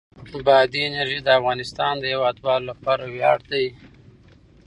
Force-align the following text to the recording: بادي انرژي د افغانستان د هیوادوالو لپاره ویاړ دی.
بادي 0.45 0.79
انرژي 0.87 1.19
د 1.23 1.27
افغانستان 1.39 1.93
د 1.99 2.03
هیوادوالو 2.13 2.69
لپاره 2.71 3.03
ویاړ 3.13 3.39
دی. 3.51 3.65